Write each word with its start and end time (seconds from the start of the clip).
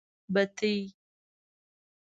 بتۍ. 0.33 0.73